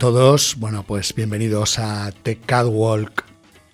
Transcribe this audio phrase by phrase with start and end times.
[0.00, 3.26] Todos, bueno pues bienvenidos a The Catwalk,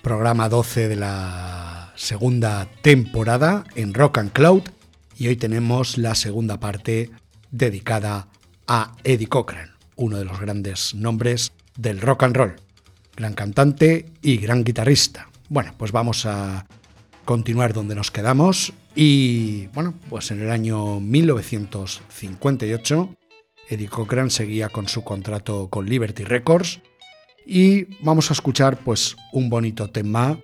[0.03, 4.65] programa 12 de la segunda temporada en Rock and Cloud.
[5.17, 7.13] Y hoy tenemos la segunda parte
[7.53, 8.27] dedicada
[8.67, 12.57] a Eddie Cochran, uno de los grandes nombres del rock and roll,
[13.15, 15.29] gran cantante y gran guitarrista.
[15.49, 16.67] Bueno, pues vamos a
[17.25, 18.73] continuar donde nos quedamos.
[18.97, 23.11] Y bueno, pues en el año 1958
[23.69, 26.81] Eddie Cochran seguía con su contrato con Liberty Records
[27.45, 30.39] y vamos a escuchar pues un bonito tema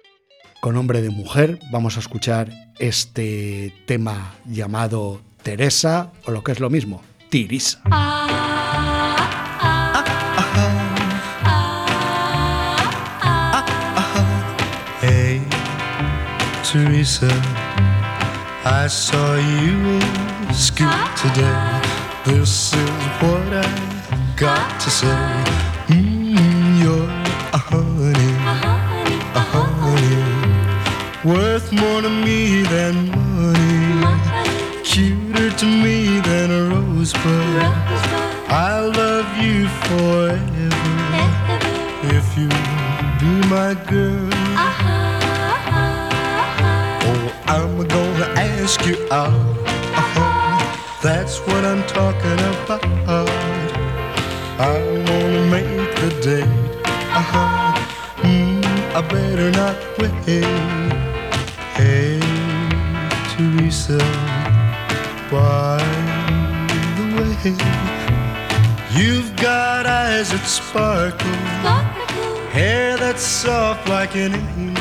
[0.61, 1.59] con hombre de mujer.
[1.71, 7.83] Vamos a escuchar este tema llamado Teresa o lo que es lo mismo, Tirisa.
[15.01, 15.43] Hey,
[16.71, 17.29] Teresa,
[18.65, 19.99] I saw you
[20.49, 21.82] in school today.
[22.25, 25.09] This is what I got to say.
[25.89, 27.11] Mm, you're
[27.53, 28.33] a honey,
[29.35, 30.19] a honey,
[31.25, 34.07] worth more to me than money,
[34.85, 37.63] cuter to me than a rosebud.
[38.49, 40.39] I love you forever
[42.17, 42.49] if you
[43.19, 44.31] be my girl.
[47.05, 49.72] Oh, I'm gonna ask you out.
[51.03, 53.29] That's what I'm talking about.
[54.61, 56.47] I wanna make the date.
[57.11, 57.75] Uh-huh.
[58.23, 58.63] Mm,
[58.95, 60.45] I better not wait.
[61.75, 62.21] Hey,
[63.35, 63.99] Teresa,
[65.29, 65.83] why
[66.97, 67.57] the way,
[68.97, 71.27] you've got eyes that sparkle,
[72.53, 74.72] hair that's soft like an angel.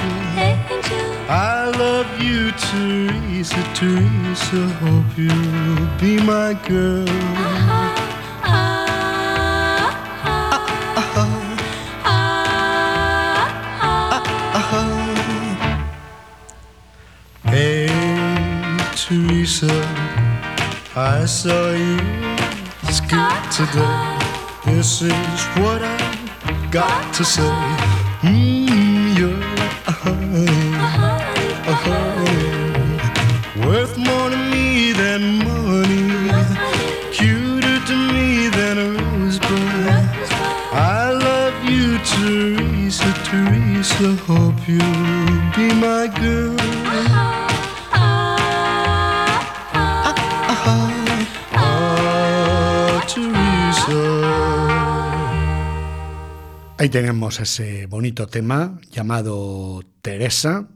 [1.30, 4.68] I love you, Teresa, Teresa.
[4.82, 7.08] Hope you'll be my girl.
[17.44, 17.88] Hey,
[18.96, 19.68] Teresa,
[20.96, 21.98] I saw you
[22.92, 24.20] school today.
[24.66, 27.52] This is what I got to say.
[28.22, 28.71] Mm,
[56.92, 60.68] tenemos ese bonito tema llamado Teresa,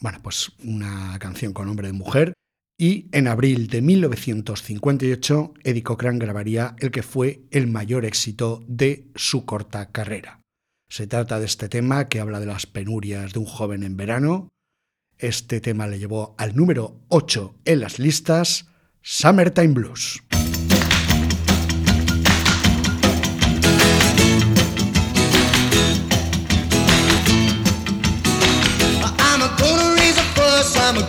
[0.00, 2.32] bueno, pues una canción con nombre de mujer,
[2.76, 9.06] y en abril de 1958 Eddie Cochran grabaría el que fue el mayor éxito de
[9.14, 10.40] su corta carrera.
[10.88, 14.48] Se trata de este tema que habla de las penurias de un joven en verano.
[15.18, 18.66] Este tema le llevó al número 8 en las listas,
[19.02, 20.20] Summertime Blues.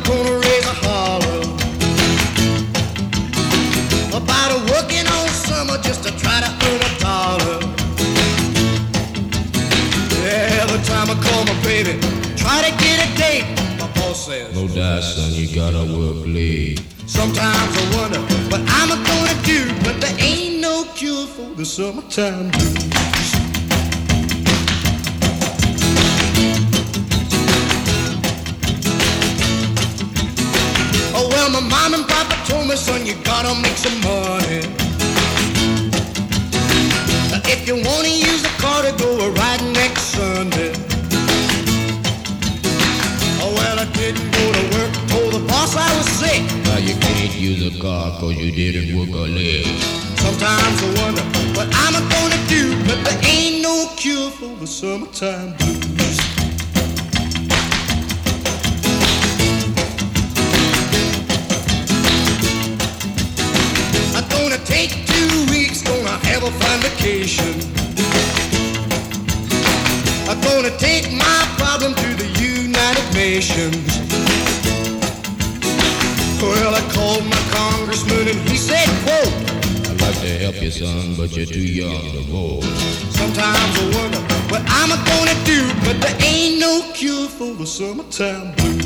[0.04, 1.42] Gonna raise a holler
[4.16, 7.58] about a working all summer just to try to earn a dollar.
[10.62, 12.00] Every time I call my baby,
[12.38, 13.46] try to get a date,
[13.80, 14.54] my boss says.
[14.56, 16.82] No die, son, you gotta work late.
[17.06, 22.52] Sometimes I wonder what I'm gonna do, but there ain't no cure for the summertime
[22.52, 23.41] blues.
[31.42, 34.62] Well, my mom and papa told me, son, you gotta make some money.
[37.54, 40.72] If you wanna use the car to go a ride next Sunday.
[43.42, 46.42] Oh, well, I didn't go to work, told the boss I was sick.
[46.66, 49.66] Now you can't use a car cause you didn't work a leg.
[50.22, 51.26] Sometimes I wonder
[51.58, 55.91] what I'm gonna do, but there ain't no cure for the summertime blues.
[66.52, 67.54] A fun vacation.
[70.30, 73.88] I'm gonna take my problem to the United Nations.
[76.42, 79.34] Well, I called my congressman and he said, quote,
[79.90, 82.64] I'd like to help you, son, but you're too young to vote.
[83.20, 84.22] Sometimes I wonder
[84.52, 88.81] what I'm gonna do, but there ain't no cure for the summertime blues.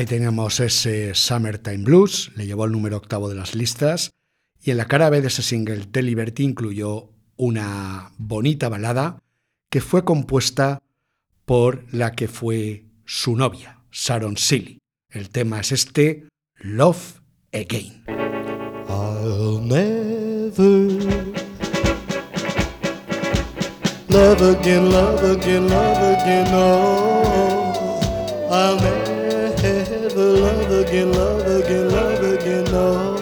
[0.00, 4.12] Ahí teníamos ese Summertime Blues, le llevó el número octavo de las listas,
[4.58, 9.18] y en la cara B de ese single, The Liberty, incluyó una bonita balada
[9.68, 10.80] que fue compuesta
[11.44, 14.78] por la que fue su novia, Sharon Seeley.
[15.10, 16.28] El tema es este,
[16.60, 17.20] Love
[17.52, 18.06] Again.
[24.08, 25.98] Love again, love again, love
[28.80, 29.09] again.
[30.90, 32.64] Again, love again, love again.
[32.72, 33.14] No,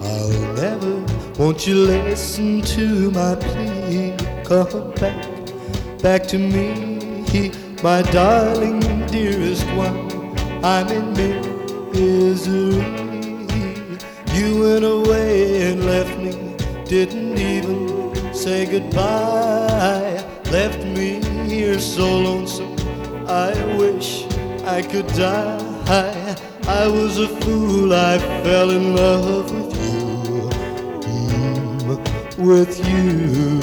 [0.00, 1.04] I'll never.
[1.38, 4.16] Won't you listen to my plea?
[4.44, 5.26] Come back,
[6.00, 10.10] back to me, my darling, dearest one.
[10.64, 11.12] I'm in
[11.92, 12.80] misery.
[14.32, 16.56] You went away and left me,
[16.86, 20.24] didn't even say goodbye.
[20.50, 22.76] Left me here so lonesome,
[23.28, 24.24] I wish
[24.64, 25.63] I could die.
[25.86, 26.34] I
[26.66, 29.76] I was a fool, I fell in love with
[32.38, 33.60] you, with you.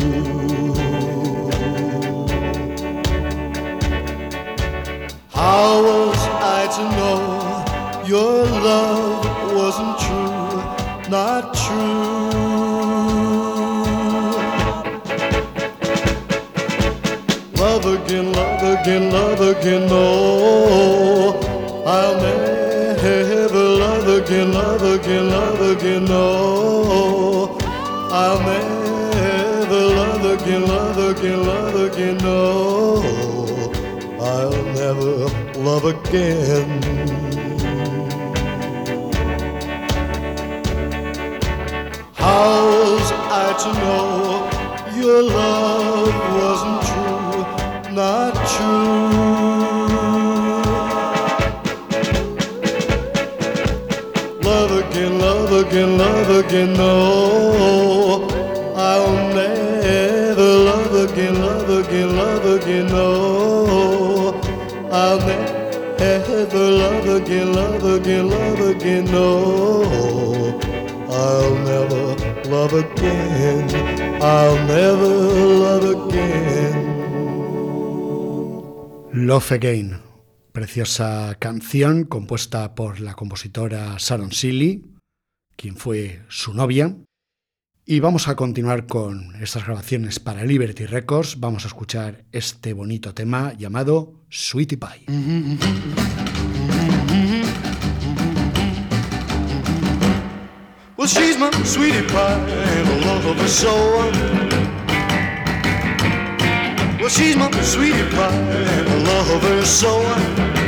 [5.32, 6.20] How was
[6.58, 9.26] I to know your love
[9.56, 10.62] wasn't true,
[11.10, 12.30] not true?
[17.58, 21.51] Love again, love again, love again, no.
[21.94, 27.58] I'll never love again, love again, love again, no.
[28.10, 33.04] I'll never love again, love again, love again, no.
[34.22, 35.28] I'll never
[35.60, 36.82] love again.
[42.14, 44.50] How was I to know
[44.96, 45.71] your love
[55.72, 58.28] again, love again, no.
[58.76, 64.42] I'll never love again, love again, love again, no.
[64.92, 65.20] I'll
[65.98, 70.60] never love again, love again, love again, no.
[71.10, 72.16] I'll never
[72.50, 73.70] love again.
[74.22, 75.08] I'll never
[75.64, 76.92] love again.
[79.14, 80.02] Love Again,
[80.52, 84.92] preciosa canción compuesta por la compositora Sharon Seeley,
[85.56, 86.96] quien fue su novia.
[87.86, 91.40] Y vamos a continuar con estas grabaciones para Liberty Records.
[91.40, 95.06] Vamos a escuchar este bonito tema llamado Sweetie Pie.
[101.02, 103.74] Well, she's my sweetie pie and I love her so.
[107.00, 110.61] Well, she's my sweetie pie and I love her so.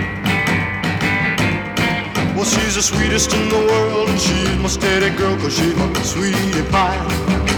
[2.43, 5.93] Well, she's the sweetest in the world and she's my steady girl cause she's my
[6.01, 7.52] sweetie pie.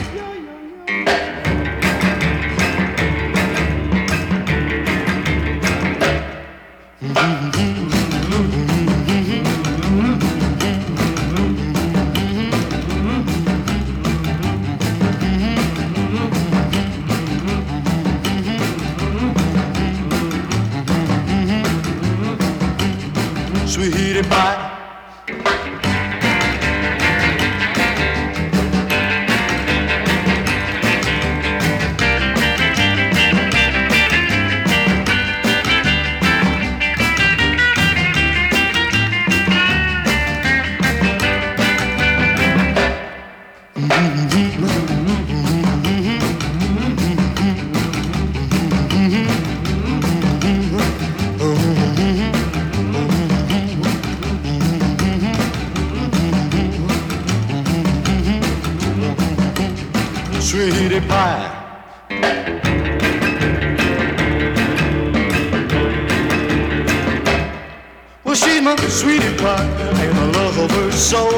[68.66, 71.30] She's my sweetie pie, and I love her so.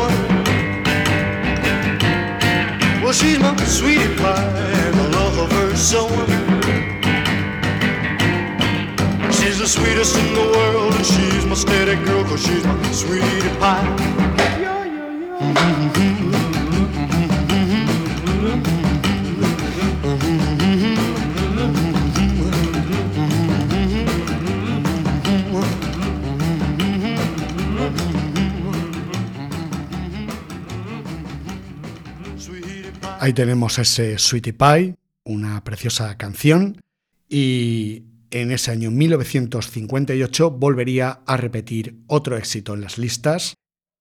[3.03, 6.07] Well, she's my sweetie pie, and I love her so.
[9.29, 13.49] She's the sweetest in the world, and she's my steady girl, cause she's my sweetie
[13.59, 13.83] pie.
[15.41, 16.43] Sweetie
[33.27, 36.81] Ahí tenemos ese Sweetie Pie, una preciosa canción,
[37.27, 43.55] y en ese año 1958 volvería a repetir otro éxito en las listas.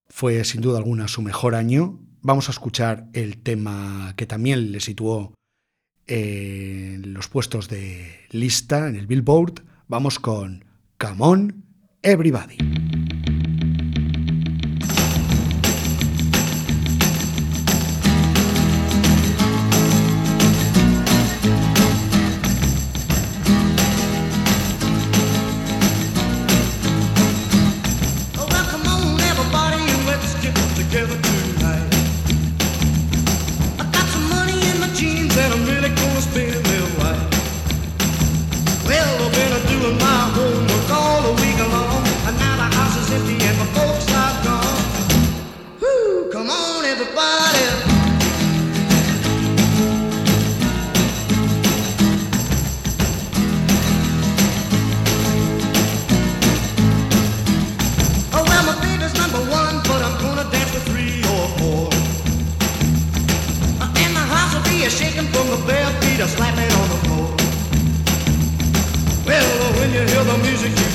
[0.09, 1.99] Fue sin duda alguna su mejor año.
[2.23, 5.35] Vamos a escuchar el tema que también le situó
[6.06, 9.64] en los puestos de lista en el Billboard.
[9.88, 10.64] Vamos con
[10.99, 11.64] Come On
[12.00, 12.86] Everybody.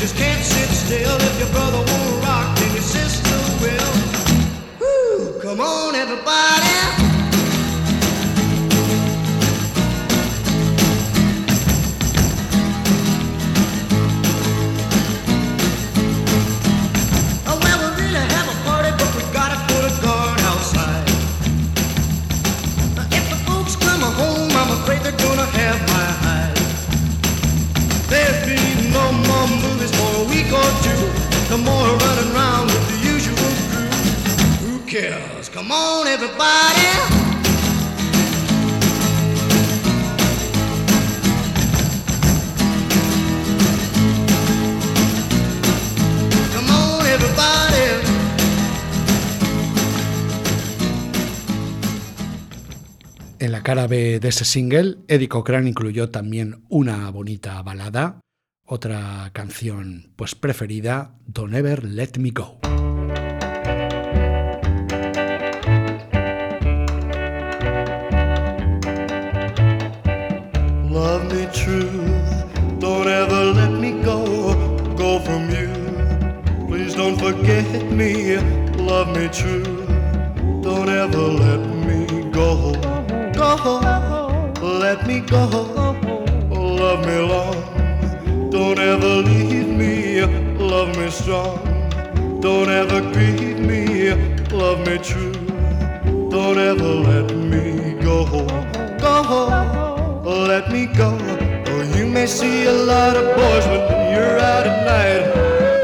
[0.02, 1.16] Just can't sit still.
[1.16, 1.71] If your brother
[54.32, 58.22] ese single, Eddie Cochran incluyó también una bonita balada,
[58.66, 62.58] otra canción pues preferida, Don't Ever Let Me Go.
[70.90, 71.90] Love me true,
[72.80, 74.56] don't ever let me go,
[74.96, 75.68] go from you.
[76.70, 78.38] Please don't forget me,
[78.78, 79.64] love me true,
[80.62, 82.72] don't ever let me go,
[83.34, 84.21] go,
[84.92, 85.46] let me go,
[86.50, 90.22] love me long, don't ever leave me,
[90.58, 91.58] love me strong,
[92.42, 94.12] don't ever grieve me,
[94.52, 95.32] love me true,
[96.30, 98.26] don't ever let me go,
[99.00, 99.28] go.
[100.26, 101.12] Let me go.
[101.72, 103.84] Or you may see a lot of boys when
[104.14, 105.24] you're out at night.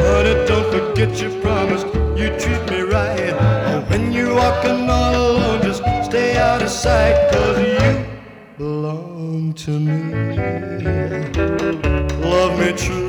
[0.02, 1.84] Honey, don't forget your promise,
[2.20, 3.34] you treat me right.
[3.72, 8.17] Or when you're walking all alone, just stay out of sight, cause you
[9.58, 10.38] to me.
[12.22, 13.07] Love me true,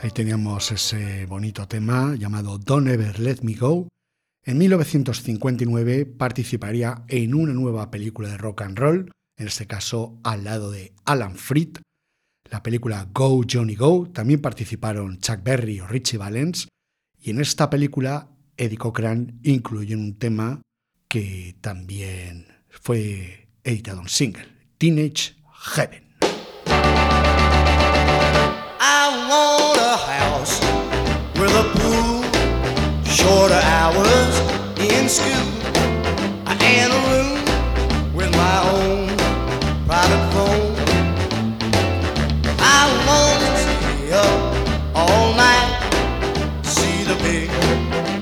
[0.00, 3.88] Ahí teníamos ese bonito tema llamado Don't Ever Let Me Go.
[4.44, 10.44] En 1959 participaría en una nueva película de rock and roll, en este caso al
[10.44, 11.78] lado de Alan Freed.
[12.50, 16.68] La película Go Johnny Go también participaron Chuck Berry o Richie Valens.
[17.18, 20.60] Y en esta película Eddie Cochran incluyó un tema
[21.08, 24.46] que también fue editado en single,
[24.76, 25.36] Teenage
[25.74, 26.03] Heaven.
[28.86, 30.60] I want a house
[31.40, 32.20] with a pool,
[33.10, 34.34] shorter hours
[34.78, 35.48] in school,
[36.46, 37.40] and a room
[38.14, 39.08] with my own
[39.86, 40.76] private phone.
[42.60, 44.40] I want to stay up
[44.94, 45.80] all night,
[46.62, 47.48] see the big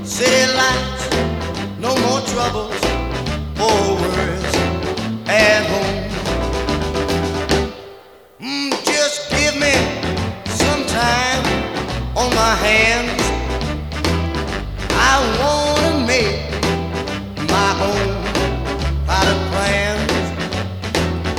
[0.07, 1.11] city lights,
[1.81, 2.81] no more troubles
[3.59, 4.55] or worries
[5.27, 5.92] at home.
[12.23, 13.23] On my hands.
[15.11, 16.43] I wanna make
[17.55, 18.11] my own
[19.07, 20.13] private plans.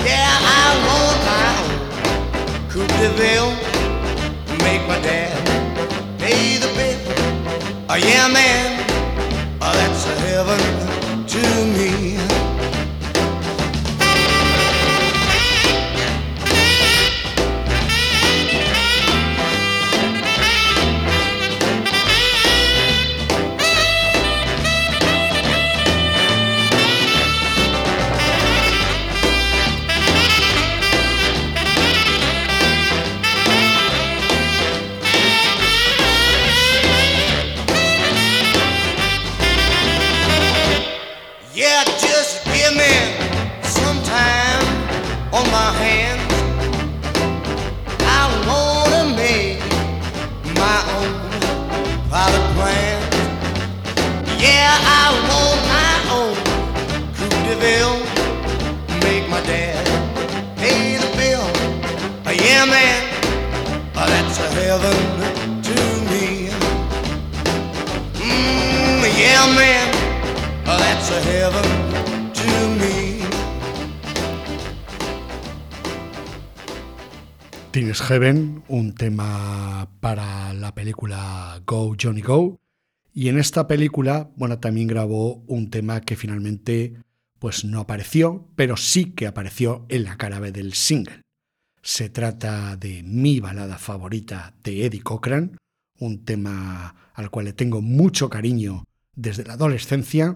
[0.10, 1.75] Yeah, I want my own
[2.72, 3.54] coupe de ville.
[4.66, 5.34] Make my dad
[6.20, 7.02] pay the bill.
[7.90, 8.70] Oh yeah, man,
[9.62, 10.62] oh, that's a heaven
[11.34, 11.42] to
[11.78, 12.43] me.
[78.03, 82.59] Heaven, un tema para la película Go Johnny Go.
[83.13, 86.98] Y en esta película, bueno, también grabó un tema que finalmente
[87.39, 91.22] pues no apareció, pero sí que apareció en la cara B del single.
[91.81, 95.57] Se trata de mi balada favorita de Eddie Cochran,
[96.00, 98.83] un tema al cual le tengo mucho cariño
[99.16, 100.35] desde la adolescencia.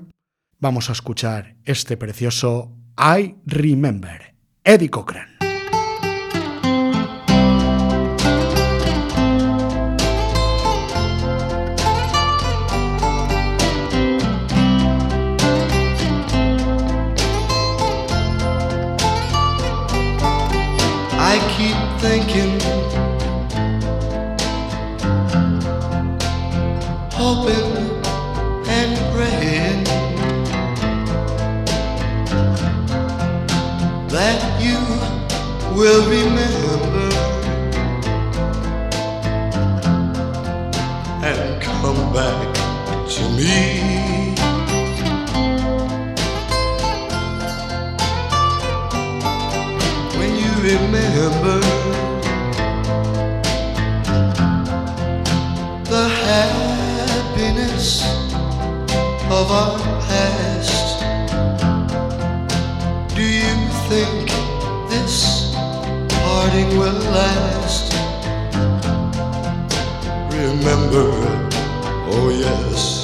[0.59, 5.36] Vamos a escuchar este precioso I Remember, Eddie Cochran.
[27.27, 27.73] Hoping
[28.69, 29.83] and praying
[34.07, 34.79] that you
[35.77, 37.09] will remember
[41.21, 42.55] and come back
[43.09, 43.86] to me.
[59.47, 60.99] Of our past.
[63.15, 63.55] Do you
[63.87, 64.29] think
[64.89, 65.53] this
[66.09, 67.93] parting will last?
[70.33, 71.07] Remember,
[72.11, 72.96] oh yes.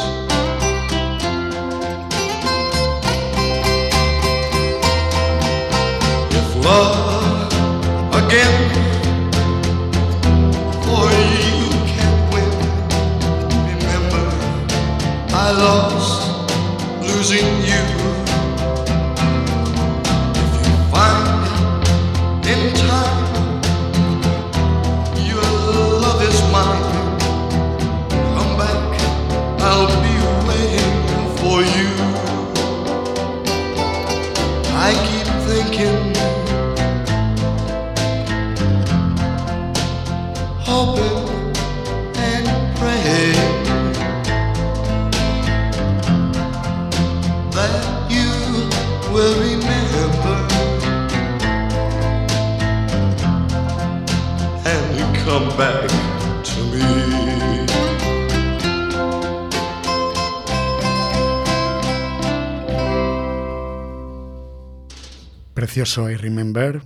[65.93, 66.81] Precioso I Remember,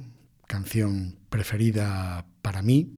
[0.48, 2.94] canción preferida para mí.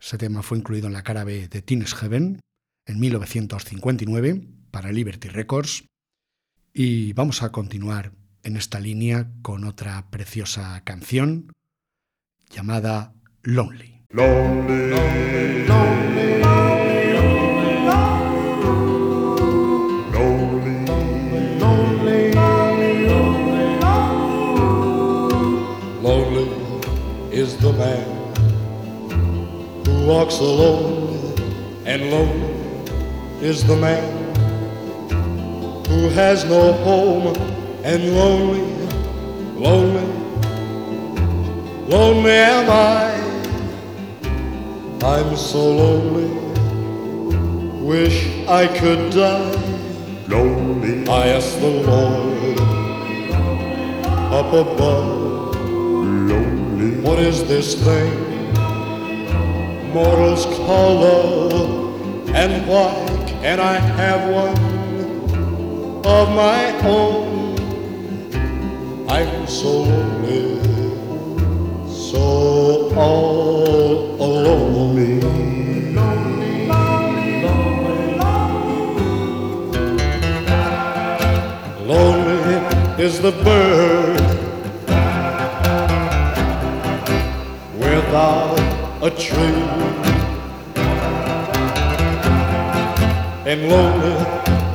[0.00, 2.40] Ese tema fue incluido en la cara B de Teenage Heaven
[2.86, 5.84] en 1959 para Liberty Records.
[6.72, 8.12] Y vamos a continuar
[8.44, 11.52] en esta línea con otra preciosa canción
[12.48, 13.12] llamada
[13.42, 14.06] Lonely.
[14.08, 16.91] Lonely, lonely, lonely, lonely,
[27.78, 28.06] man
[29.84, 31.34] who walks alone,
[31.86, 32.54] and lonely
[33.40, 34.34] is the man
[35.86, 37.34] who has no home,
[37.84, 38.62] and lonely,
[39.56, 40.06] lonely,
[41.88, 43.12] lonely am I.
[45.04, 46.30] I'm so lonely,
[47.84, 49.58] wish I could die.
[50.28, 52.58] Lonely, I ask the Lord
[54.32, 55.31] up above.
[57.02, 58.52] Lonely, what is this thing
[59.92, 62.30] mortals call love?
[62.34, 62.94] And why
[63.26, 64.56] can I have one
[66.06, 67.58] of my own?
[69.08, 70.60] I'm so lonely
[71.90, 74.72] so all alone.
[81.86, 84.21] Lonely is the bird
[88.12, 88.60] without
[89.02, 89.64] a tree,
[93.50, 94.16] and lonely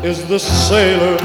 [0.04, 1.18] is the sailor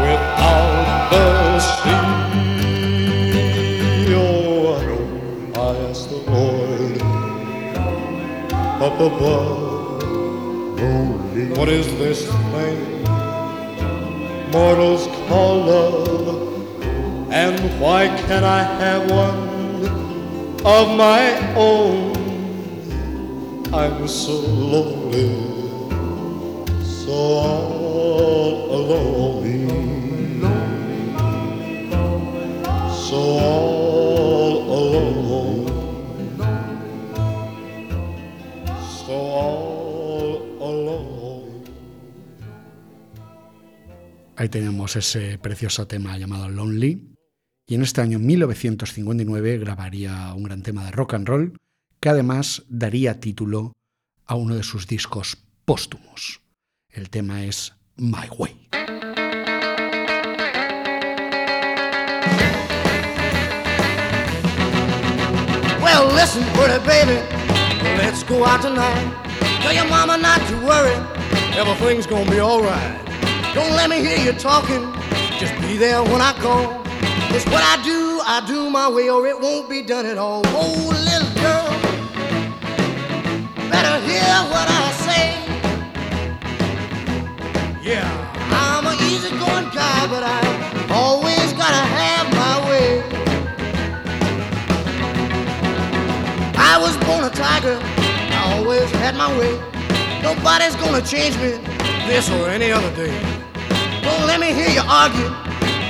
[0.00, 2.04] without the sea.
[4.14, 4.72] Oh,
[5.54, 5.56] I
[5.90, 7.02] ask the Lord
[8.86, 9.98] up above,
[11.58, 12.78] what is this thing
[14.50, 16.47] mortals call love?
[17.30, 19.48] And why can I have one
[20.64, 22.16] of my own?
[23.70, 25.28] I'm so lonely,
[26.82, 30.40] so all alone.
[32.90, 35.66] So all alone.
[39.04, 41.64] So all alone.
[44.36, 47.17] Ahí tenemos ese precioso tema llamado Lonely.
[47.70, 51.58] Y en este año 1959 grabaría un gran tema de rock and roll
[52.00, 53.74] que además daría título
[54.24, 56.40] a uno de sus discos póstumos.
[56.88, 58.68] El tema es My Way.
[65.82, 67.20] Well, listen, pretty baby,
[67.98, 69.12] let's go out tonight.
[69.60, 70.96] Tell your mama not to worry,
[71.54, 72.96] everything's gonna be alright.
[73.54, 74.90] Don't let me hear you talking,
[75.38, 76.87] just be there when I call.
[77.30, 80.42] It's what I do, I do my way, or it won't be done at all.
[80.46, 81.68] Oh, little girl,
[83.70, 85.24] better hear what I say.
[87.82, 88.08] Yeah,
[88.50, 90.40] I'm an easygoing guy, but I
[90.90, 93.02] always gotta have my way.
[96.56, 99.52] I was born a tiger, I always had my way.
[100.22, 101.60] Nobody's gonna change me
[102.08, 103.14] this or any other day.
[104.02, 105.30] Don't let me hear you argue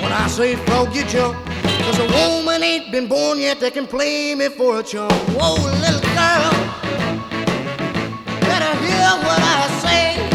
[0.02, 1.36] when I say frog you jump.
[1.84, 5.12] Cause a woman ain't been born yet that can play me for a chump.
[5.36, 6.52] Whoa, little girl,
[8.40, 10.27] better hear what I say.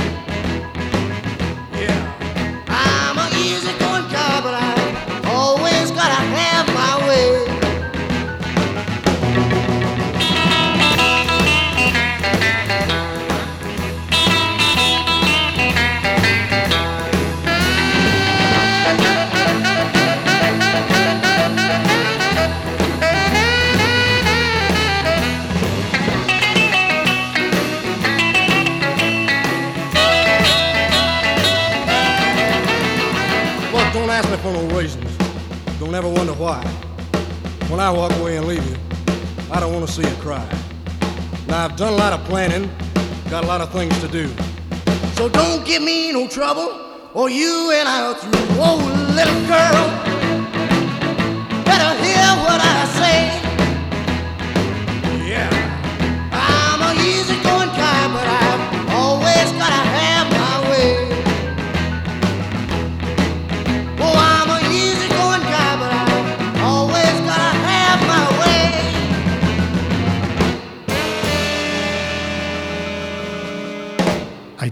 [35.93, 36.59] Don't ever wonder why.
[37.69, 38.75] When I walk away and leave you,
[39.51, 40.43] I don't want to see you cry.
[41.47, 42.67] Now, I've done a lot of planning,
[43.29, 44.27] got a lot of things to do.
[45.13, 46.81] So don't give me no trouble,
[47.13, 48.41] or you and I are through.
[48.57, 48.77] Whoa,
[49.13, 49.85] little girl,
[51.63, 53.42] better hear what I say.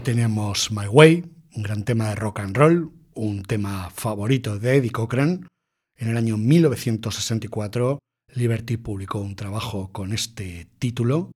[0.02, 4.90] Tenemos My Way, un gran tema de rock and roll, un tema favorito de Eddie
[4.90, 5.48] Cochran.
[5.96, 7.98] En el año 1964,
[8.34, 11.30] Liberty publicó un trabajo con este título.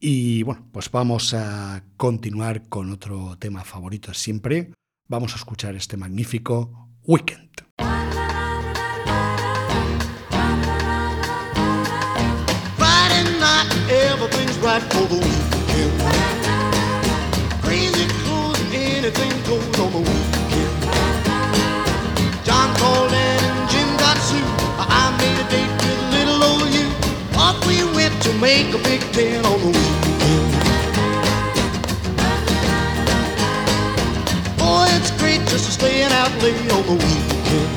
[0.00, 4.72] Y bueno, pues vamos a continuar con otro tema favorito siempre.
[5.08, 7.50] Vamos a escuchar este magnífico Weekend.
[12.76, 15.51] Friday night, everything's right for weekend.
[19.04, 20.70] Anything goes on the weekend.
[22.44, 24.46] John called and Jim got sued.
[24.78, 26.86] I made a date with little old you.
[27.34, 30.54] Off we went to make a big ten on the weekend.
[34.56, 37.70] Boy, it's great just to staying out late on the weekend.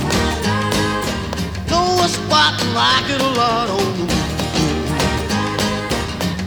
[1.71, 4.85] Know a spot and like it a lot on the weekend.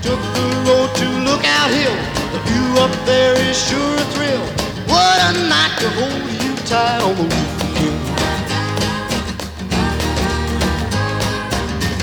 [0.06, 1.98] Took the road to Lookout Hill.
[2.30, 4.57] The view up there is sure a thrill.
[4.88, 7.58] What a night to hold you tight oh, on the weekend.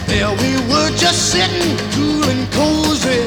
[0.05, 3.25] There we were just sitting cool and cozy.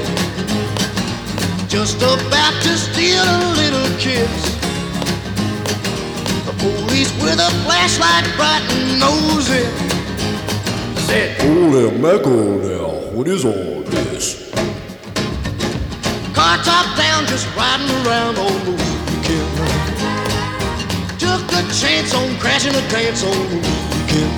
[1.68, 4.30] Just about to steal a little kiss.
[6.46, 9.64] The police with a flashlight bright and nosy.
[11.08, 14.52] Said, Holy mackerel now, what is all this?
[16.32, 18.97] Car top down, just riding around on the weekend.
[21.78, 24.34] Chance on crashing a dance on the weekend.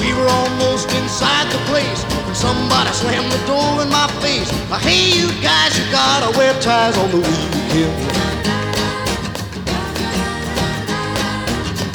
[0.00, 4.50] We were almost inside the place when somebody slammed the door in my face.
[4.68, 7.94] Uh, Hey, you guys, you gotta wear ties on the weekend.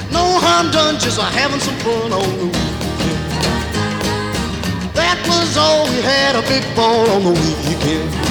[0.09, 3.19] No harm done, just uh, having some fun on the weekend.
[4.95, 8.24] That was all we had, a big ball on the weekend.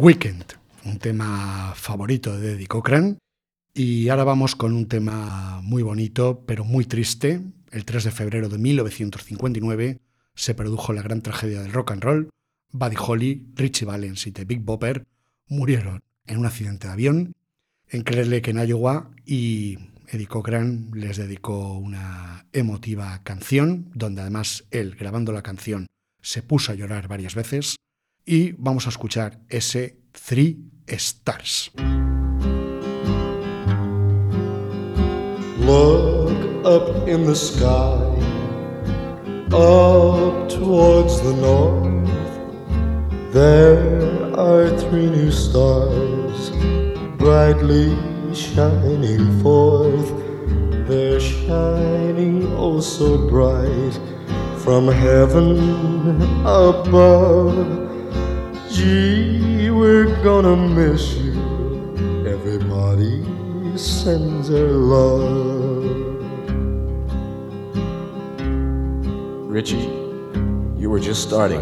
[0.00, 0.54] Weekend,
[0.86, 3.18] un tema favorito de Eddie Cochran.
[3.74, 7.42] Y ahora vamos con un tema muy bonito, pero muy triste.
[7.70, 10.00] El 3 de febrero de 1959
[10.34, 12.30] se produjo la gran tragedia del rock and roll.
[12.72, 15.04] Buddy Holly, Richie Valens y The Big Bopper
[15.48, 17.32] murieron en un accidente de avión
[17.90, 19.76] en Lake, en Iowa, y
[20.08, 25.88] Eddie Cochran les dedicó una emotiva canción, donde además él, grabando la canción,
[26.22, 27.76] se puso a llorar varias veces.
[28.24, 31.70] Y vamos a escuchar ese Three Stars.
[35.58, 37.96] Look up in the sky,
[39.52, 41.90] up towards the north.
[43.32, 46.50] There are three new stars,
[47.16, 47.96] brightly
[48.34, 50.12] shining forth.
[50.88, 53.98] They're shining oh so bright
[54.58, 57.89] from heaven above.
[58.80, 61.34] Gee, we're gonna miss you.
[62.26, 63.22] Everybody
[63.76, 65.84] sends their love.
[69.50, 69.86] Richie,
[70.78, 71.60] you were just starting.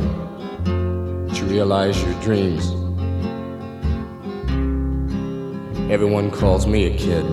[1.34, 2.70] to realize your dreams?
[5.90, 7.24] Everyone calls me a kid,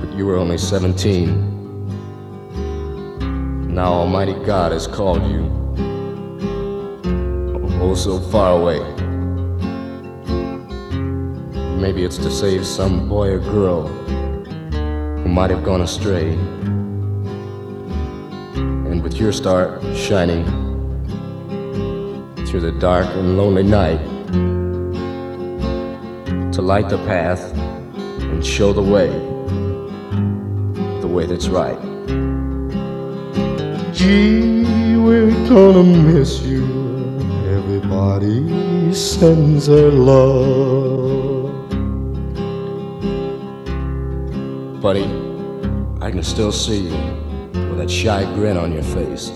[0.00, 1.28] but you were only 17.
[3.72, 5.67] Now Almighty God has called you.
[7.80, 8.80] Oh, so far away.
[11.80, 16.32] Maybe it's to save some boy or girl who might have gone astray.
[18.90, 20.44] And with your star shining
[22.46, 24.00] through the dark and lonely night,
[26.52, 29.08] to light the path and show the way,
[31.00, 31.78] the way that's right.
[33.94, 36.87] Gee, we're gonna miss you.
[38.92, 41.50] Sends love.
[44.80, 45.04] Buddy,
[46.00, 46.96] I can still see you
[47.52, 49.32] with that shy grin on your face.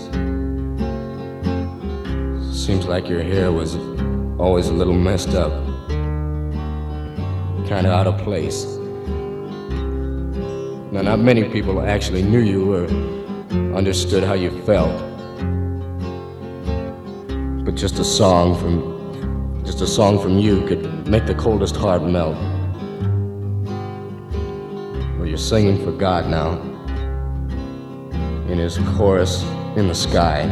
[2.57, 3.75] Seems like your hair was
[4.39, 5.51] always a little messed up,
[7.67, 8.65] kind of out of place.
[10.91, 12.87] Now, not many people actually knew you or
[13.75, 15.12] understood how you felt.
[17.83, 22.37] Just a song from just a song from you could make the coldest heart melt.
[25.17, 26.51] Well, you're singing for God now.
[28.49, 29.43] In his chorus
[29.75, 30.45] in the sky.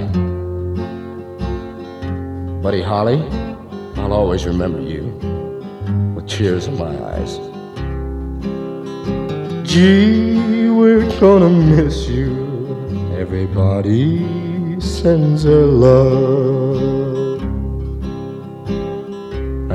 [2.61, 3.21] Buddy Holly,
[3.95, 5.03] I'll always remember you
[6.13, 7.37] with tears in my eyes.
[9.65, 13.15] Gee, we're gonna miss you.
[13.17, 16.70] Everybody sends their love.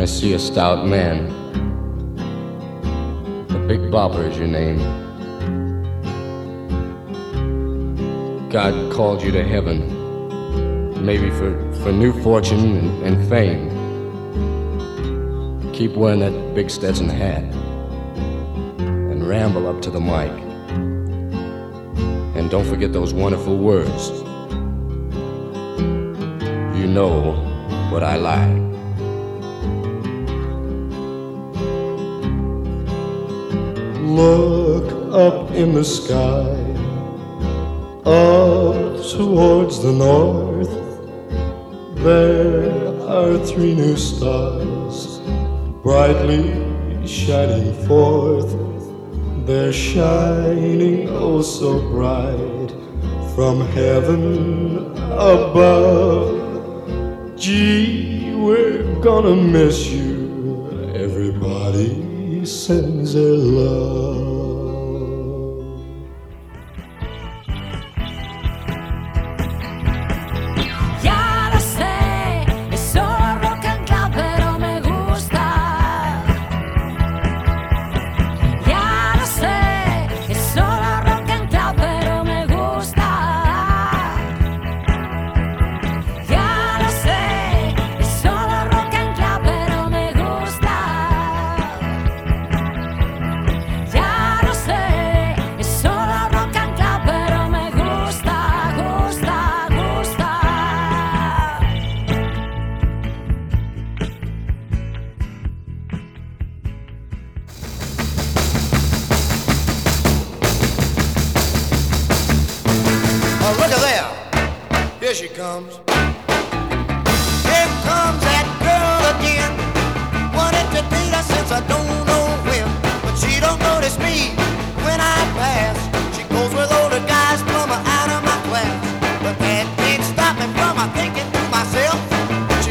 [0.07, 1.27] I see a stout man.
[3.49, 4.79] The Big Bopper is your name.
[8.49, 13.69] God called you to heaven, maybe for, for new fortune and, and fame.
[15.73, 17.43] Keep wearing that big Stetson hat
[18.79, 20.31] and ramble up to the mic.
[22.37, 24.11] And don't forget those wonderful words.
[26.79, 27.33] You know
[27.91, 28.66] what I like.
[34.17, 36.49] Look up in the sky,
[38.07, 40.73] up towards the north.
[41.97, 42.73] There
[43.07, 45.21] are three new stars,
[45.83, 46.45] brightly
[47.07, 48.57] shining forth.
[49.45, 52.71] They're shining oh so bright
[53.35, 56.33] from heaven above.
[57.37, 60.06] Gee, we're gonna miss you.
[63.15, 64.26] Their love.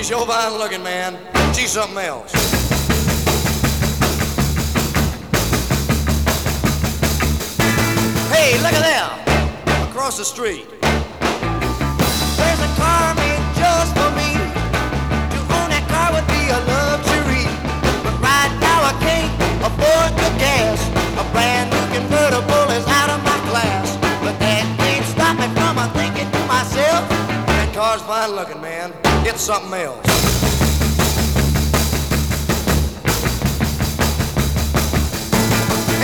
[0.05, 1.17] She's sure fine looking, man.
[1.55, 2.31] She's something else.
[8.31, 9.89] Hey, look at there.
[9.89, 10.74] Across the street.
[27.95, 28.93] That car's fine looking, man.
[29.25, 30.05] It's something else.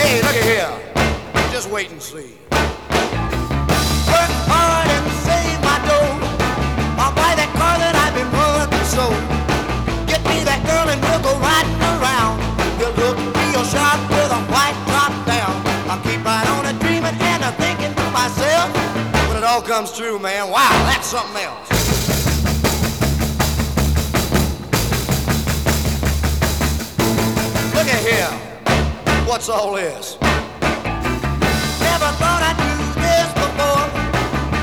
[0.00, 0.72] Hey, look at here.
[1.52, 2.38] Just wait and see.
[4.08, 6.16] Work hard and save my dough.
[6.96, 9.10] I'll buy that car that I've been wanting so.
[10.06, 11.81] Get me that girl and we'll go riding
[19.72, 21.66] comes true, man, wow, that's something else.
[27.72, 28.28] Look at here.
[29.24, 30.18] What's all this?
[30.20, 32.68] Never thought I'd do
[33.00, 33.88] this before,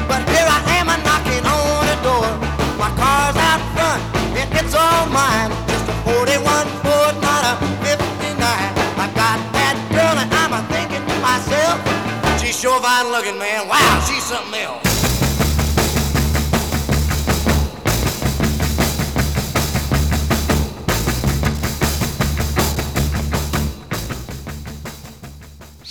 [0.05, 2.29] but here I am a knocking on the door.
[2.77, 4.05] My car's out front,
[4.37, 5.49] and it's all mine.
[5.73, 8.37] Just a 41 Ford, not a 59.
[8.45, 11.81] I got that girl, and I'm a thinking to myself,
[12.39, 13.67] she's sure fine looking, man.
[13.67, 14.78] Wow, she's something else.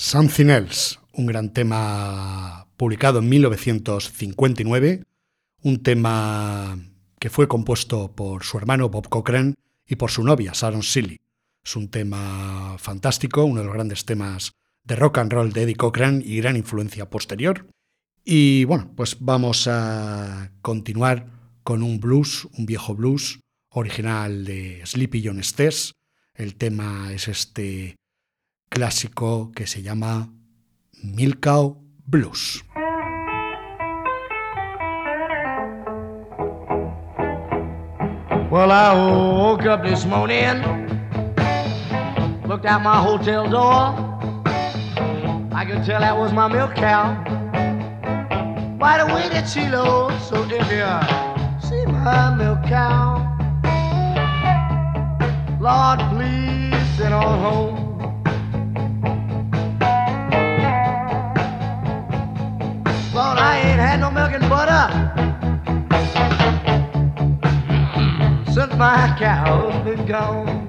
[0.09, 5.05] Something Else, un gran tema publicado en 1959,
[5.65, 6.79] un tema
[7.21, 9.55] que fue compuesto por su hermano Bob Cochran
[9.87, 11.19] y por su novia Sharon Seeley.
[11.63, 14.53] Es un tema fantástico, uno de los grandes temas
[14.83, 17.67] de rock and roll de Eddie Cochran y gran influencia posterior.
[18.25, 21.27] Y bueno, pues vamos a continuar
[21.65, 25.93] con un blues, un viejo blues original de Sleepy John Stess.
[26.33, 27.98] El tema es este
[28.69, 30.29] clásico que se llama
[31.03, 32.65] Milk Cow Blues.
[38.51, 40.63] Well, I woke up this morning,
[42.47, 43.95] looked out my hotel door.
[45.53, 47.23] I could tell that was my milk cow.
[48.79, 53.19] By the way that she looks, so if you see my milk cow,
[55.61, 57.88] Lord, please send on home.
[63.89, 64.85] had no milk and butter
[68.53, 70.69] since my cow's been gone.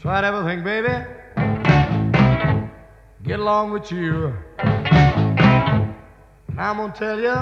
[0.00, 1.04] Tried everything, baby.
[3.22, 4.34] Get along with you.
[4.58, 5.94] And
[6.58, 7.36] I'm gonna tell you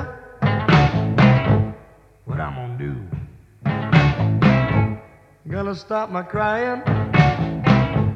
[2.26, 2.94] what I'm gonna do.
[5.50, 7.07] Gonna stop my crying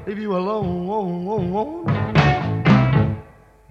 [0.06, 1.86] leave you alone.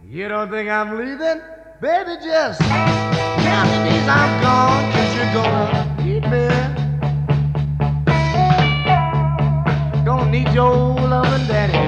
[0.03, 1.41] You don't think I'm leaving?
[1.81, 6.47] Baby, just count the days I'm gone, cause you're gonna need me.
[10.05, 11.81] Gonna need your loving daddy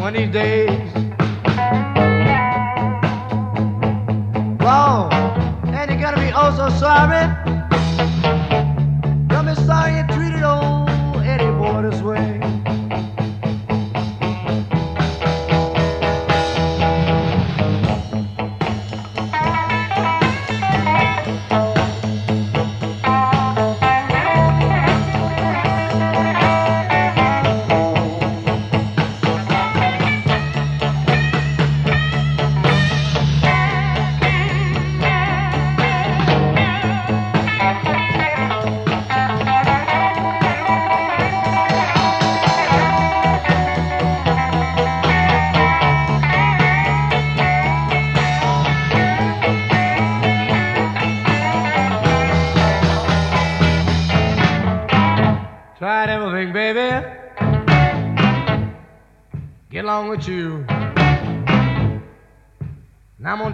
[0.00, 0.94] one of these days.
[4.60, 5.12] Lord,
[5.74, 7.26] and you're gonna be oh so sorry.
[9.28, 10.88] Gonna be sorry you treated old
[11.22, 12.29] Eddie boy this way.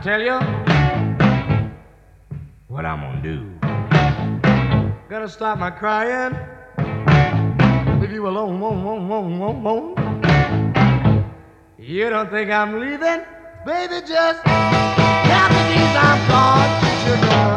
[0.06, 0.38] Tell you
[2.68, 3.38] what I'm gonna do.
[5.08, 6.32] Gonna stop my crying.
[8.00, 9.98] Leave you alone, won't, won't, won't, won't, won't.
[11.76, 13.24] You don't think I'm leaving?
[13.66, 16.70] Baby, just count the days I'm gone.
[17.08, 17.55] You're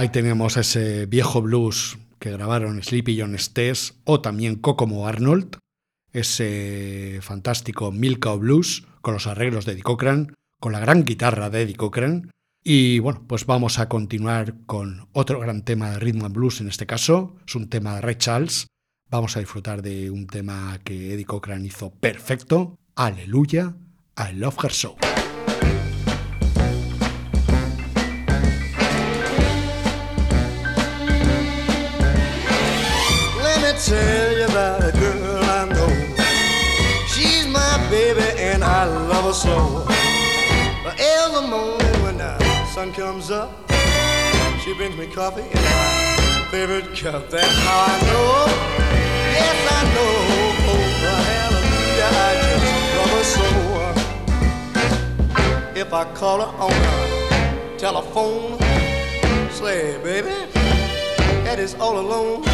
[0.00, 5.58] Ahí tenemos ese viejo blues que grabaron Sleepy John Stess o también Kokomo Arnold,
[6.14, 11.60] ese fantástico Milka Blues con los arreglos de Eddie Cochran, con la gran guitarra de
[11.60, 12.30] Eddie Cochran.
[12.64, 16.68] Y bueno, pues vamos a continuar con otro gran tema de rhythm and blues en
[16.68, 18.68] este caso, es un tema de Ray Charles.
[19.10, 23.76] Vamos a disfrutar de un tema que Eddie Cochran hizo perfecto, Aleluya,
[24.16, 24.96] I Love Her So.
[33.90, 35.90] Tell you about a girl I know.
[37.12, 39.84] She's my baby and I love her so.
[40.84, 43.50] But every morning when the sun comes up,
[44.62, 47.28] she brings me coffee in my favorite cup.
[47.30, 48.46] That's how I know.
[49.38, 50.12] Yes, I know.
[50.70, 50.84] Oh,
[51.34, 52.30] hallelujah, I
[52.62, 53.46] just love her so.
[55.82, 56.98] If I call her on the
[57.76, 58.56] telephone,
[59.50, 60.36] say, baby,
[61.44, 62.44] that is all alone.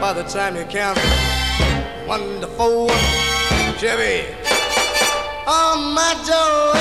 [0.00, 0.96] By the time you count
[2.06, 2.88] one to four,
[3.78, 4.32] Chevy,
[5.44, 6.76] on my Joel,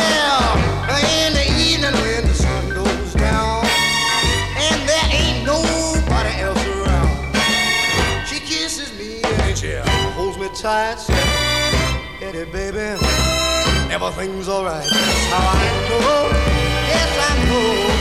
[1.25, 3.65] in the evening when the sun goes down,
[4.55, 8.27] and there ain't nobody else around.
[8.27, 9.73] She kisses me and she
[10.13, 11.17] holds me tight, says,
[12.21, 13.01] Eddie, baby,
[13.91, 14.87] everything's alright.
[14.87, 16.29] That's how I know,
[16.87, 17.96] yes I know,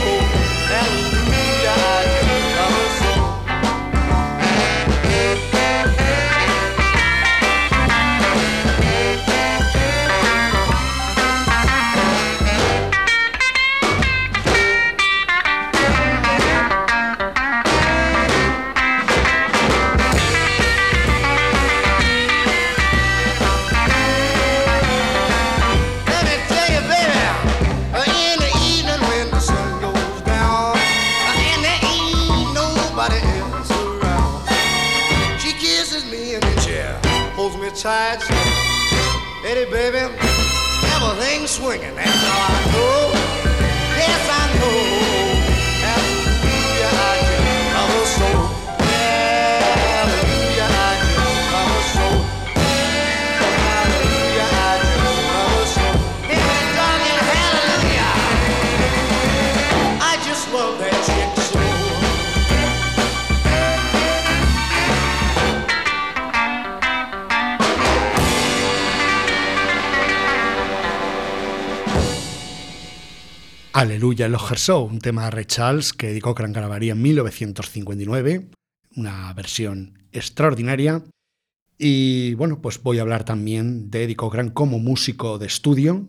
[73.77, 78.49] Aleluya Love Her So, un tema de Ray Charles que Eddie Cochran grabaría en 1959,
[78.95, 81.03] una versión extraordinaria.
[81.77, 86.07] Y bueno, pues voy a hablar también de Eddie Cochran como músico de estudio,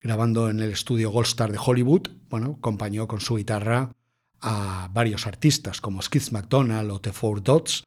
[0.00, 2.08] grabando en el estudio Gold Star de Hollywood.
[2.30, 3.92] Bueno, acompañó con su guitarra
[4.40, 7.84] a varios artistas como Skids McDonald o The Four Dots.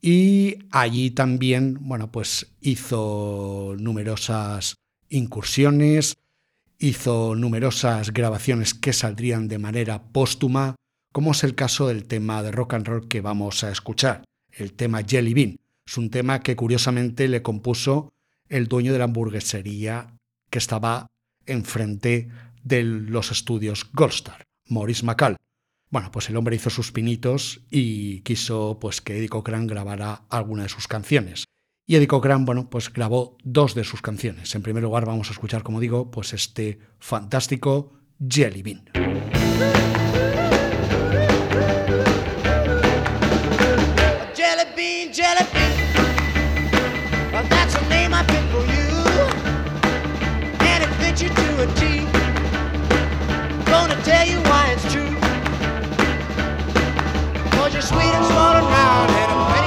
[0.00, 4.76] Y allí también, bueno, pues hizo numerosas
[5.10, 6.16] incursiones,
[6.78, 10.76] hizo numerosas grabaciones que saldrían de manera póstuma,
[11.12, 14.72] como es el caso del tema de rock and roll que vamos a escuchar, el
[14.72, 15.56] tema Jelly Bean.
[15.86, 18.12] Es un tema que curiosamente le compuso
[18.48, 20.14] el dueño de la hamburguesería
[20.50, 21.08] que estaba
[21.46, 22.28] enfrente
[22.62, 25.36] de los estudios Goldstar, Maurice McCall.
[25.90, 30.64] Bueno, pues el hombre hizo sus pinitos y quiso pues que Eddie Cochran grabara alguna
[30.64, 31.44] de sus canciones.
[31.90, 34.54] Y Eddie Cochran, bueno, pues grabó dos de sus canciones.
[34.54, 38.84] En primer lugar vamos a escuchar, como digo, pues este fantástico Jelly Bean.
[44.36, 45.72] Jelly bean, jelly bean.
[47.32, 48.84] Well, that's a name I picked for you.
[50.60, 52.04] And it fits you to a T.
[53.64, 55.16] Gonna tell you why it's true.
[57.52, 59.57] Cause you're sweet and small and round and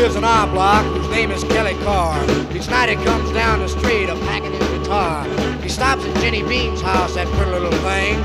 [0.00, 2.22] lives in our block whose name is Kelly Carr.
[2.54, 5.24] Each night he comes down the street a packing his guitar.
[5.62, 8.16] He stops at Jenny Bean's house, that pretty little thing.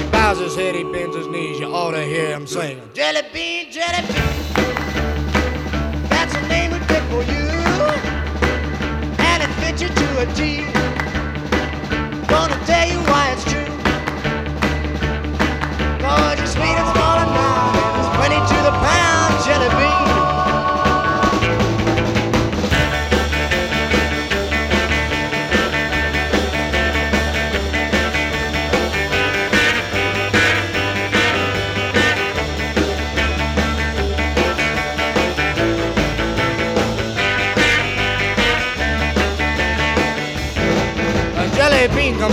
[0.00, 2.80] He bows his head, he bends his knees, you ought to hear him sing.
[2.94, 4.36] Jelly bean, jelly bean.
[6.08, 7.46] That's the name we picked for you.
[9.18, 10.62] And it fits you to a T.
[12.28, 13.72] Gonna tell you why it's true.
[15.98, 17.75] Cause you're sweet and small and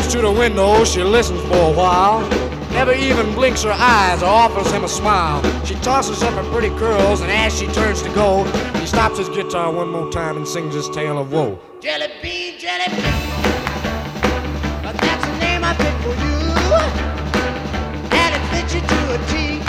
[0.04, 2.22] jelly to the window, she listens for a while.
[2.72, 5.42] Never even blinks her eyes or offers him a smile.
[5.66, 8.44] She tosses up her pretty curls, and as she turns to go,
[8.80, 11.60] he stops his guitar one more time and sings his tale of woe.
[11.82, 13.04] Jelly bean, jelly bean.
[14.82, 16.42] But that's the name I picked for you.
[18.12, 19.60] And it fits you to a T.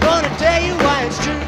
[0.00, 1.44] Gonna tell you why it's true.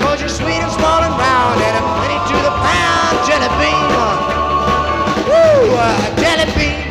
[0.00, 3.79] Cause you're sweet and small and round and a penny to the pound jelly bean.
[6.56, 6.90] Bean.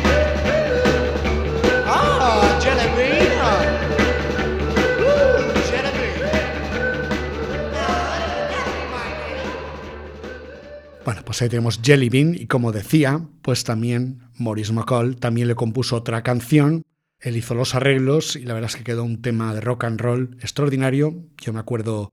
[11.04, 15.54] Bueno, pues ahí tenemos Jelly Bean y como decía, pues también Maurice McCall también le
[15.54, 16.82] compuso otra canción,
[17.20, 20.00] él hizo los arreglos y la verdad es que quedó un tema de rock and
[20.00, 21.22] roll extraordinario.
[21.38, 22.12] Yo me acuerdo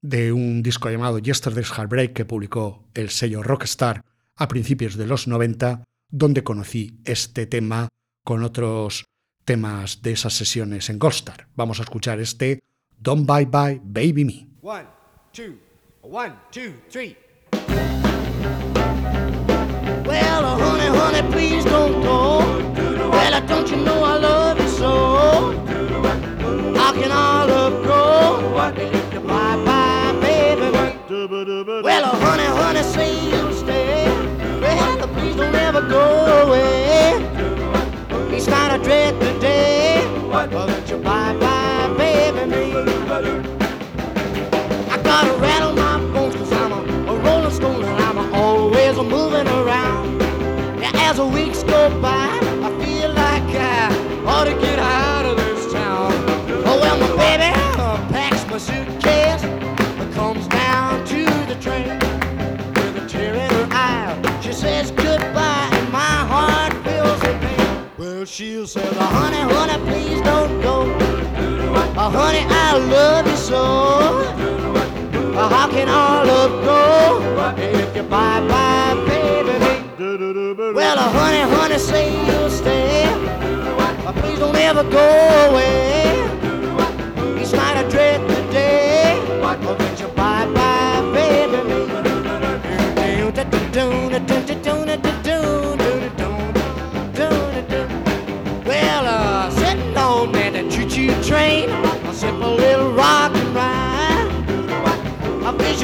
[0.00, 4.02] de un disco llamado Yesterday's Heartbreak que publicó el sello Rockstar
[4.34, 7.88] a principios de los 90, donde conocí este tema
[8.24, 9.06] con otros
[9.44, 11.48] temas de esas sesiones en Goldstar.
[11.54, 12.60] Vamos a escuchar este
[12.98, 14.48] Don't Bye Bye Baby Me.
[14.62, 14.86] One,
[15.32, 15.58] two,
[16.02, 17.16] one, two, three.
[20.04, 22.38] Well, uh, honey, honey, please don't go.
[23.10, 25.52] Well, don't you know I love you so?
[26.74, 30.70] How can our love you bye bye, baby.
[31.82, 32.82] Well, uh, honey, honey,
[35.76, 36.86] please don't ever go away.
[38.46, 40.02] Night I dread the day.
[40.30, 42.48] That you bye bye, baby.
[42.48, 42.72] Me.
[44.90, 49.48] I gotta rattle my bones cause I'm a, a rolling stone and I'm always moving
[49.48, 50.18] around.
[50.80, 55.05] Now as the weeks go by, I feel like I ought to get out
[68.36, 70.82] she'll say, honey, honey, please don't go.
[71.96, 73.62] Oh, honey, I love you so.
[75.34, 79.54] Uh, how can our love go if you bye bye, baby?
[80.74, 83.04] Well, uh, honey, honey, say you'll stay.
[84.04, 85.06] Uh, please don't ever go
[85.48, 86.20] away.
[87.40, 89.18] Each night I dread the day.
[89.40, 91.96] Oh, you bye bye, baby.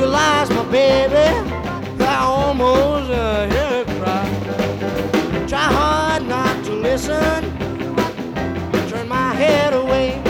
[0.02, 1.28] visualize my baby.
[2.02, 5.46] I almost uh, hear her cry.
[5.46, 7.40] Try hard not to listen.
[8.88, 10.20] Turn my head away.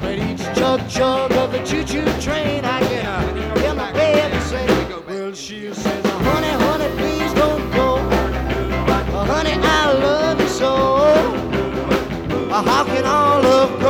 [0.00, 4.40] But each chug chug of the choo choo train, I can uh, hear my baby
[4.50, 4.66] say,
[5.06, 7.98] Well, she says, Honey, honey, please don't go.
[9.32, 10.72] Honey, I love you so.
[12.50, 13.81] How can all of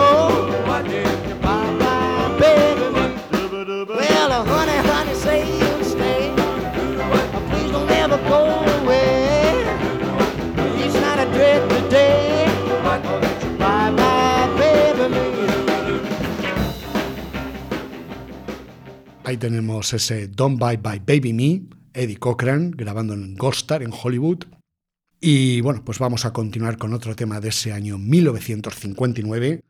[19.37, 21.63] Tenemos ese Don't Bye Bye Baby Me,
[21.95, 24.45] Eddie Cochran, grabando en Ghostar, en Hollywood.
[25.21, 29.63] Y bueno, pues vamos a continuar con otro tema de ese año 1959.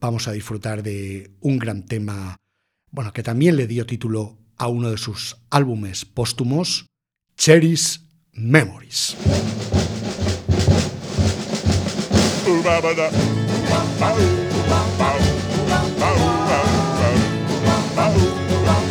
[0.00, 2.36] Vamos a disfrutar de un gran tema,
[2.90, 6.86] bueno, que también le dio título a uno de sus álbumes póstumos,
[7.36, 9.16] Cherry's Memories.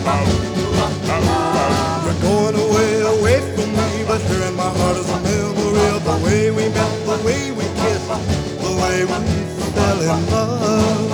[0.08, 0.16] You're
[2.22, 6.18] going away, away from me, but here in my heart is a memory of the
[6.24, 9.18] way we met, the way we kissed, the way we
[9.76, 11.12] fell in love.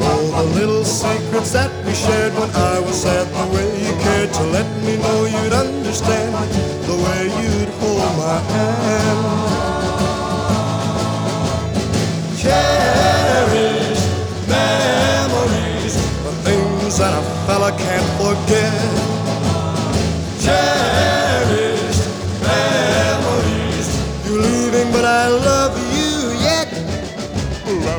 [0.00, 4.32] All the little secrets that we shared when I was sad, the way you cared
[4.32, 6.32] to let me know you'd understand,
[6.88, 9.51] the way you'd hold my hand.
[17.46, 18.72] Fella can't forget.
[20.44, 22.08] Cherished
[22.42, 23.88] memories,
[24.24, 26.68] you're leaving, but I love you yet.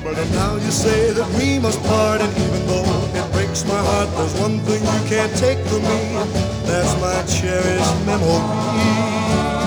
[0.06, 2.86] And now you say that we must part, and even though
[3.20, 6.00] it breaks my heart, there's one thing you can't take from me.
[6.68, 9.63] That's my cherished memory.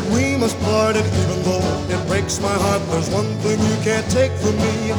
[0.00, 3.76] That we must part, and even though it breaks my heart, there's one thing you
[3.82, 4.92] can't take from me.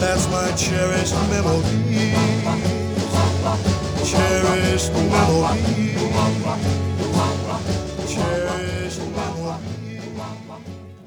[0.00, 2.14] That's my cherished memories.
[4.04, 5.98] Cherished memories.
[8.08, 9.78] Cherished memories.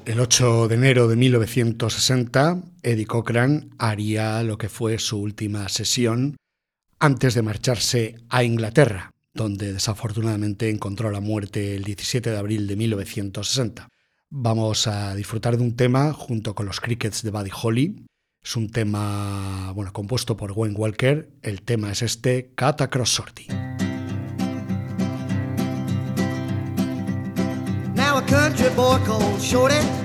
[0.04, 6.36] El 8 de enero de 1960, Eddie Cochran haría lo que fue su última sesión
[6.98, 12.76] antes de marcharse a Inglaterra, donde desafortunadamente encontró la muerte el 17 de abril de
[12.76, 13.88] 1960.
[14.30, 18.06] Vamos a disfrutar de un tema junto con los Crickets de Buddy Holly.
[18.42, 21.30] Es un tema bueno, compuesto por Wayne Walker.
[21.42, 23.46] El tema es este, Cut Across Sortie.
[29.40, 30.02] Shorty.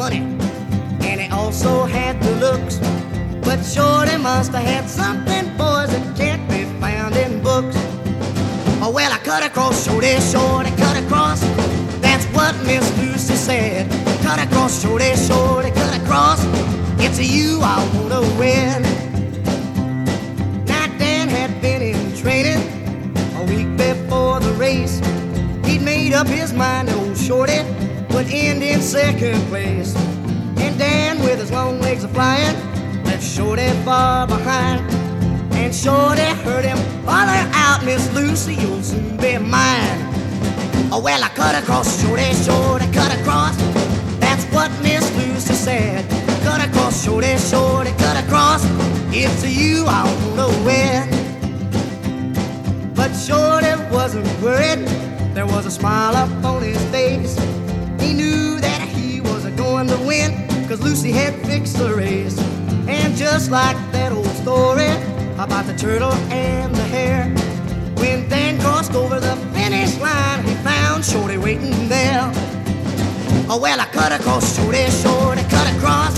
[0.00, 0.24] Money
[1.02, 2.78] and he also had the looks,
[3.44, 7.76] but Shorty must have had something, boys, that can't be found in books.
[8.80, 11.40] Oh well, I cut across, Shorty, Shorty, cut across.
[12.00, 13.90] That's what Miss Lucy said.
[14.22, 16.40] Cut across, Shorty, Shorty, cut across.
[17.04, 18.80] It's you I wanna win.
[20.64, 22.60] Now Dan had been in training
[23.40, 24.96] a week before the race.
[25.66, 27.60] He'd made up his mind, old Shorty
[28.12, 29.94] would end in second place.
[30.58, 32.56] And Dan, with his long legs a flying,
[33.04, 34.80] left Shorty far behind.
[35.54, 39.98] And Shorty heard him holler out, Miss Lucy, you'll soon be mine.
[40.92, 43.56] Oh, well, I cut across, Shorty, Shorty, cut across.
[44.18, 46.04] That's what Miss Lucy said.
[46.42, 48.64] Cut across, Shorty, Shorty, cut across.
[49.12, 50.04] It's you I
[50.36, 51.08] wanna win.
[52.94, 54.86] But Shorty wasn't worried.
[55.34, 57.49] There was a smile up on his face.
[58.00, 60.32] He knew that he was going to win,
[60.68, 62.38] cause Lucy had fixed the race.
[62.88, 64.90] And just like that old story
[65.38, 67.28] about the turtle and the hare,
[68.00, 72.30] when Dan crossed over the finish line, he found Shorty waiting there.
[73.48, 76.14] Oh, well, I cut across, Shorty, Shorty, cut across.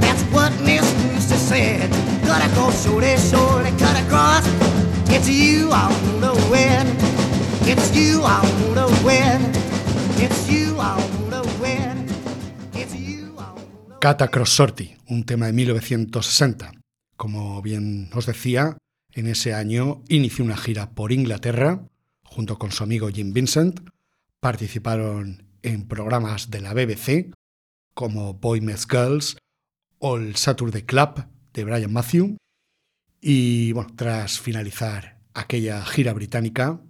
[0.00, 1.90] That's what Miss Lucy said.
[2.26, 4.44] Cut across, Shorty, Shorty, cut across.
[5.08, 6.86] It's you I wanna win.
[7.68, 9.61] It's you I wanna win.
[14.02, 16.72] Cata Cross Sortie, un tema de 1960.
[17.16, 18.76] Como bien os decía,
[19.12, 21.86] en ese año inició una gira por Inglaterra
[22.24, 23.78] junto con su amigo Jim Vincent.
[24.40, 27.32] Participaron en programas de la BBC
[27.94, 29.36] como Boy Meets Girls
[30.00, 31.24] o el Saturday Club
[31.54, 32.38] de Brian Matthew.
[33.20, 36.80] Y bueno, tras finalizar aquella gira británica,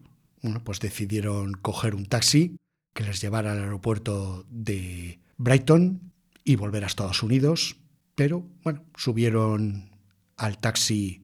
[0.65, 2.57] pues decidieron coger un taxi
[2.93, 6.13] que les llevara al aeropuerto de Brighton
[6.45, 7.77] y volver a Estados Unidos,
[8.15, 9.91] pero bueno, subieron
[10.37, 11.23] al taxi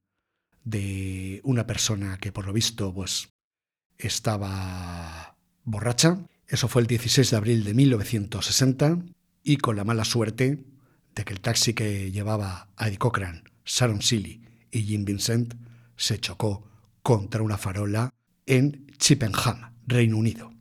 [0.64, 3.28] de una persona que por lo visto pues
[3.96, 6.18] estaba borracha.
[6.46, 8.98] Eso fue el 16 de abril de 1960
[9.42, 10.64] y con la mala suerte
[11.14, 14.40] de que el taxi que llevaba a Eddie Cochran, Sharon Seeley
[14.70, 15.54] y Jim Vincent
[15.96, 16.64] se chocó
[17.02, 18.10] contra una farola
[18.46, 20.57] en Chippenham, Reino Unido.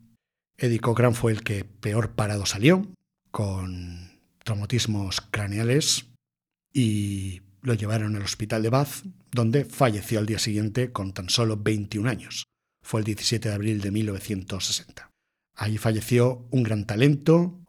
[0.59, 2.87] Eddie Cochran fue el que peor parado salió,
[3.29, 6.07] con traumatismos craneales,
[6.73, 11.57] y lo llevaron al hospital de Bath, donde falleció al día siguiente con tan solo
[11.57, 12.45] 21 años.
[12.81, 15.11] Fue el 17 de abril de 1960.
[15.55, 17.59] Allí falleció un gran talento,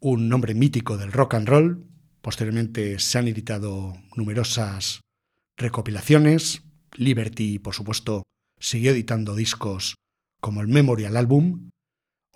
[0.00, 1.84] un nombre mítico del rock and roll.
[2.22, 5.00] Posteriormente se han editado numerosas
[5.56, 6.62] recopilaciones.
[6.94, 8.22] Liberty, por supuesto,
[8.58, 9.96] siguió editando discos
[10.40, 11.70] como el Memorial Album,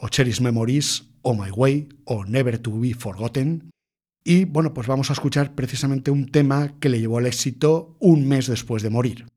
[0.02, 3.70] o Cherish Memories, o My Way, o Never to Be Forgotten.
[4.24, 8.26] Y bueno, pues vamos a escuchar precisamente un tema que le llevó al éxito un
[8.26, 9.28] mes después de morir.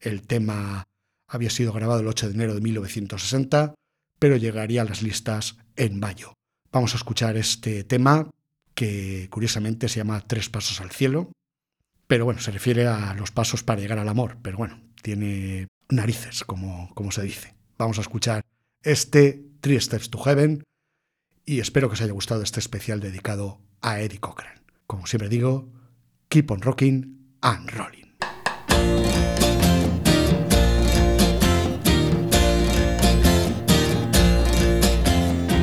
[0.00, 0.84] El tema
[1.26, 3.74] había sido grabado el 8 de enero de 1960,
[4.18, 6.34] pero llegaría a las listas en mayo.
[6.70, 8.28] Vamos a escuchar este tema
[8.74, 11.32] que curiosamente se llama Tres Pasos al Cielo,
[12.06, 16.44] pero bueno, se refiere a los pasos para llegar al amor, pero bueno, tiene narices,
[16.44, 17.54] como, como se dice.
[17.78, 18.44] Vamos a escuchar
[18.82, 20.64] este Three Steps to Heaven
[21.46, 24.60] y espero que os haya gustado este especial dedicado a Eddie Cochran.
[24.88, 25.68] Como siempre digo,
[26.28, 28.12] keep on rocking and rolling.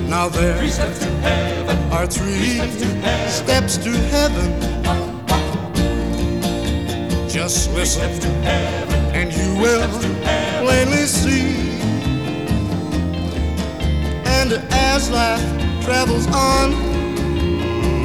[0.07, 0.55] Now there
[1.91, 2.61] are three
[3.27, 4.55] steps to heaven.
[7.27, 8.09] Just listen,
[9.13, 9.85] and you will
[10.61, 11.68] plainly see.
[14.41, 15.43] And as life
[15.83, 16.73] travels on,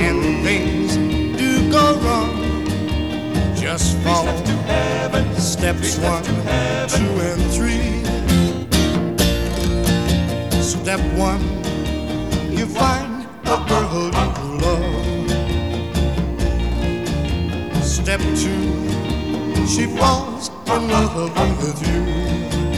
[0.05, 0.97] and things
[1.39, 2.35] do go wrong,
[3.55, 4.35] just follow
[5.39, 8.03] steps one, two, and three.
[10.61, 11.41] Step one
[12.51, 14.11] you find a girl
[14.41, 15.31] you love.
[17.85, 21.15] Step two, she falls in love
[21.63, 22.74] with you.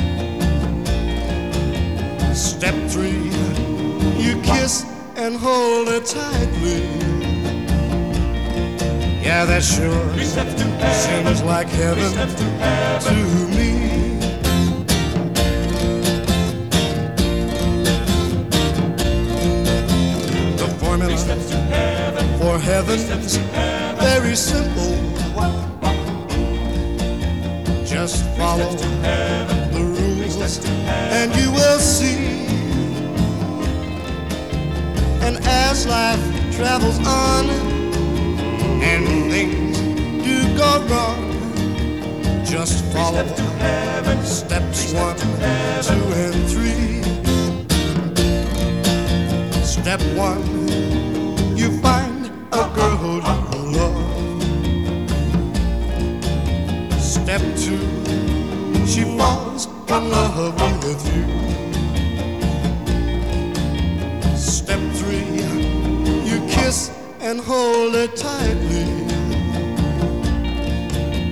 [2.37, 3.31] Step three,
[4.23, 4.85] you kiss
[5.17, 6.83] and hold her tightly.
[9.25, 10.13] Yeah, that sure
[10.93, 12.13] seems like heaven
[13.01, 13.15] to
[13.57, 14.19] me.
[20.57, 21.17] The formula
[22.39, 23.37] for heaven's
[23.99, 24.93] very simple.
[27.87, 29.66] Just follow
[30.47, 32.47] and you will see.
[35.27, 36.21] And as life
[36.55, 37.51] travels on
[38.81, 39.77] and things
[40.25, 43.27] do go wrong, just follow
[44.23, 47.03] steps one, two, and three.
[49.65, 50.45] Step one,
[51.57, 53.21] you find a girl you
[53.75, 53.99] love.
[57.01, 57.83] Step two,
[58.87, 61.25] she falls in love with you.
[64.37, 65.25] Step three,
[66.29, 68.87] you kiss and hold it tightly.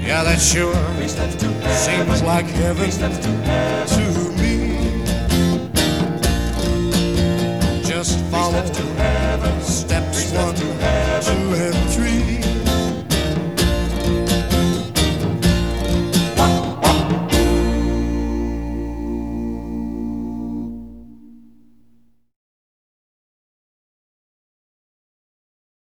[0.07, 0.74] Yeah, that sure
[1.09, 3.30] seems like heaven to
[4.40, 4.55] me.
[7.82, 8.64] Just follow